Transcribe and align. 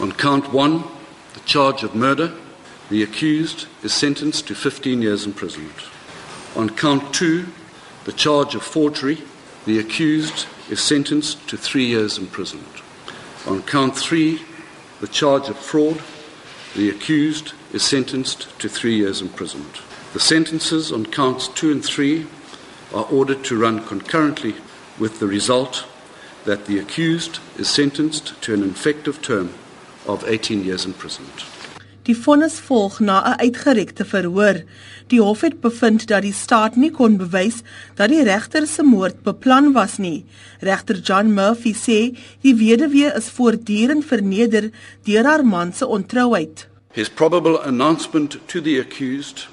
On 0.00 0.12
count 0.12 0.52
1, 0.52 0.84
the 1.34 1.40
charge 1.40 1.82
of 1.82 1.96
murder, 1.96 2.32
the 2.88 3.02
accused 3.02 3.66
is 3.82 3.92
sentenced 3.92 4.46
to 4.46 4.54
15 4.54 5.02
years 5.02 5.26
imprisonment. 5.26 5.74
On 6.54 6.70
count 6.70 7.12
2, 7.12 7.46
the 8.04 8.12
charge 8.12 8.54
of 8.54 8.62
forgery, 8.62 9.22
the 9.66 9.80
accused 9.80 10.46
is 10.70 10.80
sentenced 10.80 11.48
to 11.48 11.56
3 11.56 11.84
years 11.84 12.16
imprisonment. 12.16 12.80
On 13.46 13.60
count 13.62 13.96
3, 13.96 14.40
the 15.00 15.08
charge 15.08 15.48
of 15.48 15.58
fraud, 15.58 16.00
the 16.76 16.90
accused 16.90 17.52
is 17.72 17.82
sentenced 17.82 18.56
to 18.60 18.68
3 18.68 18.94
years 18.94 19.20
imprisonment. 19.20 19.80
The 20.12 20.20
sentences 20.20 20.92
on 20.92 21.06
counts 21.06 21.48
2 21.48 21.72
and 21.72 21.84
3 21.84 22.24
are 22.94 23.06
ordered 23.10 23.42
to 23.44 23.58
run 23.58 23.84
concurrently 23.84 24.54
with 24.96 25.18
the 25.18 25.26
result 25.26 25.84
that 26.44 26.66
the 26.66 26.78
accused 26.78 27.40
is 27.58 27.68
sentenced 27.68 28.40
to 28.42 28.54
an 28.54 28.62
effective 28.62 29.20
term 29.20 29.54
of 30.08 30.24
18 30.24 30.64
years 30.64 30.84
imprisonment. 30.84 31.44
Die 32.08 32.16
vonnis 32.16 32.54
volg 32.64 33.00
na 33.00 33.16
'n 33.20 33.38
uitgerekte 33.38 34.04
verhoor. 34.04 34.62
Die 35.06 35.20
hof 35.20 35.40
het 35.40 35.60
bevind 35.60 36.06
dat 36.06 36.22
die 36.22 36.32
staat 36.32 36.76
nie 36.76 36.90
kon 36.90 37.16
bewys 37.16 37.60
dat 37.94 38.08
die 38.08 38.22
regter 38.22 38.66
se 38.66 38.82
moord 38.82 39.22
beplan 39.22 39.72
was 39.72 39.98
nie. 39.98 40.24
Regter 40.60 40.96
John 40.96 41.34
Murphy 41.34 41.74
sê 41.74 42.16
die 42.40 42.54
weduwee 42.54 43.12
is 43.16 43.28
voortdurend 43.28 44.04
verneder 44.04 44.70
deur 45.04 45.24
haar 45.24 45.44
man 45.44 45.72
se 45.72 45.86
ontrouheid. 45.86 46.68
His 46.92 47.08
probable 47.08 47.60
announcement 47.62 48.38
to 48.46 48.60
the 48.60 48.78
accused 48.80 49.48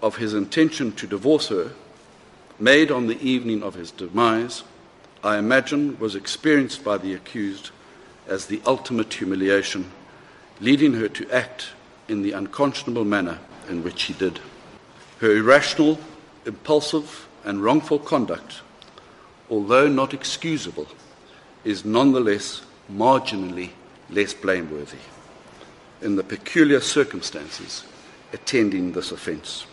of 0.00 0.16
his 0.16 0.32
intention 0.32 0.94
to 0.94 1.06
divorce 1.06 1.54
her, 1.54 1.66
made 2.56 2.94
on 2.94 3.06
the 3.06 3.18
evening 3.20 3.62
of 3.62 3.74
his 3.74 3.92
demise, 3.96 4.64
I 5.24 5.36
imagine 5.36 5.96
was 5.98 6.14
experienced 6.14 6.82
by 6.82 6.98
the 6.98 7.14
accused 7.14 7.70
as 8.26 8.46
the 8.46 8.60
ultimate 8.66 9.12
humiliation, 9.12 9.90
leading 10.60 10.94
her 10.94 11.08
to 11.08 11.30
act 11.30 11.68
in 12.08 12.22
the 12.22 12.32
unconscionable 12.32 13.04
manner 13.04 13.38
in 13.68 13.82
which 13.82 13.98
she 13.98 14.12
did. 14.12 14.40
Her 15.20 15.36
irrational, 15.36 15.98
impulsive, 16.46 17.28
and 17.44 17.62
wrongful 17.62 17.98
conduct, 17.98 18.62
although 19.50 19.88
not 19.88 20.14
excusable, 20.14 20.86
is 21.64 21.84
nonetheless 21.84 22.62
marginally 22.90 23.70
less 24.10 24.34
blameworthy 24.34 24.98
in 26.02 26.16
the 26.16 26.24
peculiar 26.24 26.80
circumstances 26.80 27.84
attending 28.32 28.92
this 28.92 29.12
offence. 29.12 29.66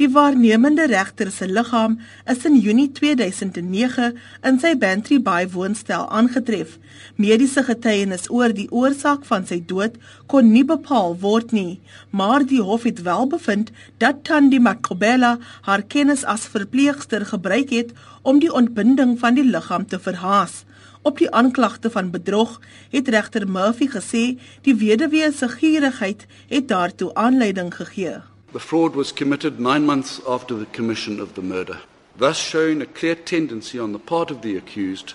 Die 0.00 0.08
waarnemende 0.08 0.86
regter 0.88 1.28
se 1.30 1.44
liggaam 1.48 1.98
is 2.24 2.46
in 2.48 2.54
Junie 2.56 2.88
2009 2.96 4.14
in 4.48 4.60
sy 4.62 4.70
Bantry 4.80 5.18
Bay 5.20 5.44
woonstel 5.52 6.06
aangetref. 6.08 6.78
Mediese 7.20 7.60
getuienis 7.66 8.24
oor 8.32 8.54
die 8.56 8.70
oorsaak 8.72 9.26
van 9.28 9.44
sy 9.44 9.60
dood 9.68 9.98
kon 10.32 10.48
nie 10.54 10.64
bepaal 10.64 11.18
word 11.20 11.52
nie, 11.52 11.82
maar 12.08 12.40
die 12.40 12.62
hof 12.64 12.88
het 12.88 13.04
wel 13.04 13.28
bevind 13.36 13.68
dat 14.00 14.24
Tandi 14.24 14.62
Makobela 14.64 15.34
haar 15.68 15.84
kennis 15.84 16.24
as 16.24 16.48
verpleegster 16.56 17.28
gebruik 17.28 17.76
het 17.76 17.92
om 18.22 18.40
die 18.40 18.52
ontbinding 18.62 19.18
van 19.20 19.36
die 19.36 19.44
liggaam 19.44 19.84
te 19.84 20.00
verhaas. 20.00 20.62
Op 21.04 21.20
die 21.20 21.28
aanklagte 21.28 21.92
van 21.92 22.08
bedrog 22.16 22.60
het 22.96 23.12
regter 23.12 23.44
Murphy 23.44 23.92
gesê 23.92 24.26
die 24.64 24.78
weduwee 24.80 25.32
se 25.36 25.52
gierigheid 25.52 26.24
het 26.48 26.68
daartoe 26.72 27.12
aanleiding 27.12 27.74
gegee. 27.76 28.22
The 28.52 28.60
fraud 28.60 28.94
was 28.94 29.12
committed 29.12 29.58
nine 29.58 29.86
months 29.86 30.20
after 30.28 30.54
the 30.54 30.66
commission 30.66 31.20
of 31.20 31.34
the 31.34 31.42
murder, 31.42 31.80
thus 32.16 32.36
showing 32.36 32.82
a 32.82 32.86
clear 32.86 33.14
tendency 33.14 33.78
on 33.78 33.92
the 33.92 33.98
part 33.98 34.30
of 34.30 34.42
the 34.42 34.58
accused 34.58 35.14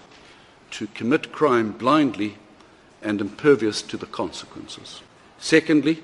to 0.71 0.87
commit 0.87 1.31
crime 1.31 1.71
blindly 1.71 2.37
and 3.03 3.21
impervious 3.21 3.83
to 3.83 3.97
the 3.97 4.07
consequences. 4.07 5.01
Secondly, 5.37 6.01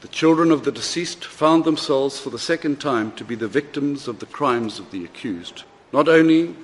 the 0.00 0.08
children 0.08 0.52
of 0.52 0.62
the 0.62 0.70
deceased 0.70 1.24
found 1.24 1.64
themselves 1.64 2.20
for 2.20 2.30
the 2.30 2.38
second 2.38 2.80
time 2.80 3.10
to 3.12 3.24
be 3.24 3.34
the 3.34 3.48
victims 3.48 4.06
of 4.06 4.20
the 4.20 4.26
crimes 4.26 4.78
of 4.78 4.92
the 4.92 5.04
accused. 5.04 5.64
Not 5.92 6.08
only 6.08 6.54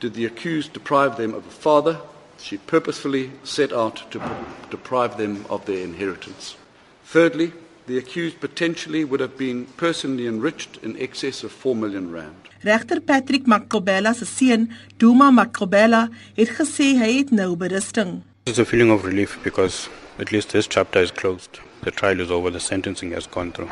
did 0.00 0.14
the 0.14 0.24
accused 0.24 0.72
deprive 0.72 1.16
them 1.16 1.32
of 1.32 1.46
a 1.46 1.50
father, 1.50 2.00
she 2.38 2.58
purposefully 2.58 3.30
set 3.44 3.72
out 3.72 4.02
to 4.10 4.20
deprive 4.68 5.16
them 5.16 5.46
of 5.48 5.64
their 5.64 5.84
inheritance. 5.84 6.56
Thirdly, 7.04 7.52
the 7.92 7.98
accused 7.98 8.40
potentially 8.40 9.04
would 9.04 9.20
have 9.20 9.36
been 9.36 9.66
personally 9.76 10.26
enriched 10.26 10.78
in 10.82 10.96
excess 10.98 11.44
of 11.44 11.52
4 11.52 11.76
million 11.76 12.10
rand. 12.10 12.48
Regter 12.64 13.00
Patrick 13.00 13.44
Makobela 13.44 14.14
se 14.14 14.24
seun, 14.24 14.68
Duma 14.98 15.30
Makobela, 15.30 16.08
het 16.38 16.48
gesê 16.56 16.94
hy 16.96 17.10
het 17.18 17.32
nou 17.32 17.54
berusting. 17.54 18.22
It's 18.46 18.58
a 18.58 18.64
feeling 18.64 18.90
of 18.90 19.04
relief 19.04 19.38
because 19.44 19.90
at 20.18 20.32
least 20.32 20.52
this 20.52 20.66
chapter 20.66 21.02
is 21.02 21.10
closed. 21.10 21.60
The 21.82 21.90
trial 21.90 22.20
is 22.20 22.30
over, 22.30 22.50
the 22.50 22.60
sentencing 22.60 23.12
has 23.12 23.26
gone 23.26 23.52
through. 23.52 23.70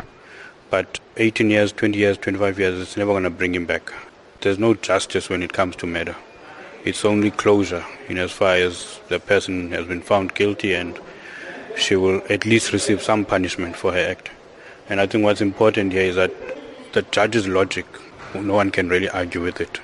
But 0.68 1.00
18 1.16 1.48
years, 1.48 1.72
20 1.72 1.98
years, 1.98 2.18
25 2.18 2.58
years, 2.58 2.78
it's 2.78 2.96
never 2.98 3.12
going 3.12 3.24
to 3.24 3.30
bring 3.30 3.54
him 3.54 3.64
back. 3.64 3.90
There's 4.42 4.58
no 4.58 4.74
justice 4.74 5.30
when 5.30 5.42
it 5.42 5.54
comes 5.54 5.76
to 5.76 5.86
murder. 5.86 6.16
It's 6.84 7.06
only 7.06 7.30
closure 7.30 7.86
in 8.08 8.18
as 8.18 8.32
far 8.32 8.56
as 8.56 9.00
the 9.08 9.18
person 9.18 9.70
has 9.70 9.86
been 9.86 10.02
found 10.02 10.34
guilty 10.34 10.74
and 10.74 10.98
she 11.80 11.96
will 11.96 12.22
at 12.28 12.44
least 12.44 12.72
receive 12.72 13.02
some 13.02 13.24
punishment 13.24 13.76
for 13.76 13.92
her 13.92 14.10
act. 14.10 14.30
And 14.88 15.00
I 15.00 15.06
think 15.06 15.24
what's 15.24 15.40
important 15.40 15.92
here 15.92 16.02
is 16.02 16.16
that 16.16 16.32
the 16.92 17.02
judge's 17.02 17.46
logic, 17.48 17.86
no 18.34 18.54
one 18.54 18.70
can 18.70 18.88
really 18.88 19.08
argue 19.08 19.42
with 19.42 19.60
it. 19.60 19.80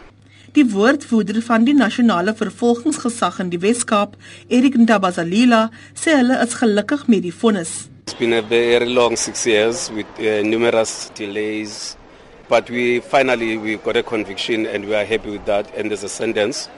Die 0.56 0.64
woordvoerder 0.72 1.42
van 1.44 1.66
die 1.66 1.74
nasionale 1.76 2.32
vervolgingsgesag 2.34 3.40
in 3.42 3.50
die 3.52 3.60
Wes-Kaap, 3.60 4.14
Erik 4.48 4.78
Ntabazalila, 4.80 5.66
sê 5.92 6.14
hulle 6.16 6.38
is 6.40 6.56
gelukkig 6.56 7.04
met 7.12 7.26
die 7.26 7.32
vonnis. 7.42 7.90
It's 8.06 8.16
been 8.16 8.32
a 8.32 8.40
very 8.40 8.88
long 8.88 9.16
6 9.16 9.46
years 9.46 9.90
with 9.92 10.06
uh, 10.18 10.40
numerous 10.46 11.10
delays, 11.14 11.96
but 12.48 12.70
we 12.70 13.00
finally 13.00 13.58
we 13.58 13.76
got 13.76 13.96
a 13.96 14.02
conviction 14.02 14.64
and 14.64 14.86
we 14.86 14.94
are 14.94 15.04
happy 15.04 15.30
with 15.30 15.44
that 15.44 15.68
and 15.76 15.90
there's 15.90 16.04
a 16.04 16.08
sentence 16.08 16.70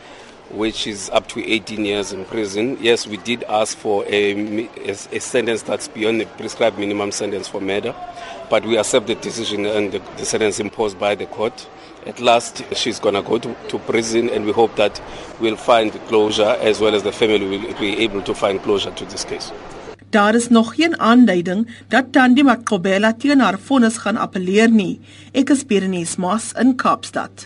which 0.50 0.86
is 0.86 1.10
up 1.10 1.28
to 1.28 1.44
18 1.44 1.84
years 1.84 2.12
in 2.12 2.24
prison. 2.24 2.78
Yes, 2.80 3.06
we 3.06 3.16
did 3.18 3.44
ask 3.44 3.76
for 3.76 4.04
a, 4.06 4.56
a, 4.86 4.90
a, 4.90 5.20
sentence 5.20 5.62
that's 5.62 5.88
beyond 5.88 6.20
the 6.20 6.26
prescribed 6.26 6.78
minimum 6.78 7.12
sentence 7.12 7.48
for 7.48 7.60
murder, 7.60 7.94
but 8.48 8.64
we 8.64 8.78
accept 8.78 9.06
the 9.06 9.14
decision 9.14 9.66
and 9.66 9.92
the, 9.92 9.98
the 10.16 10.24
sentence 10.24 10.60
imposed 10.60 10.98
by 10.98 11.14
the 11.14 11.26
court. 11.26 11.68
At 12.06 12.20
last, 12.20 12.62
she's 12.74 12.98
going 12.98 13.14
to 13.14 13.22
go 13.22 13.38
to 13.38 13.78
prison, 13.80 14.30
and 14.30 14.46
we 14.46 14.52
hope 14.52 14.76
that 14.76 15.00
we'll 15.40 15.56
find 15.56 15.92
closure 16.06 16.56
as 16.60 16.80
well 16.80 16.94
as 16.94 17.02
the 17.02 17.12
family 17.12 17.58
will 17.58 17.74
be 17.78 17.98
able 17.98 18.22
to 18.22 18.34
find 18.34 18.62
closure 18.62 18.92
to 18.92 19.04
this 19.04 19.24
case. 19.24 19.52
Daar 20.10 20.34
is 20.34 20.48
nog 20.48 20.74
geen 20.74 20.98
aanduiding 20.98 21.68
dat 21.88 22.12
Tandi 22.12 22.42
Makobela 22.42 23.12
teen 23.12 23.40
haar 23.40 23.58
vonnis 23.60 23.98
gaan 24.00 24.16
appeleer 24.16 24.70
nie. 24.70 25.00
Ek 25.32 25.50
is 25.52 25.66
Berenice 25.68 26.20
Moss 26.20 26.54
in 26.56 26.76
Kaapstad. 26.80 27.44